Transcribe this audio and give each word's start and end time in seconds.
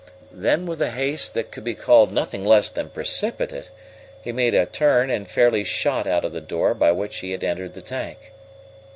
Then, 0.33 0.65
with 0.65 0.81
a 0.81 0.89
haste 0.89 1.35
that 1.35 1.51
could 1.51 1.63
be 1.63 1.75
called 1.75 2.11
nothing 2.11 2.43
less 2.43 2.71
than 2.71 2.89
precipitate, 2.89 3.69
he 4.23 4.31
made 4.31 4.55
a 4.55 4.65
turn 4.65 5.11
and 5.11 5.29
fairly 5.29 5.63
shot 5.63 6.07
out 6.07 6.25
of 6.25 6.33
the 6.33 6.41
door 6.41 6.73
by 6.73 6.91
which 6.91 7.17
he 7.19 7.33
had 7.33 7.43
entered 7.43 7.75
the 7.75 7.83
tank. 7.83 8.31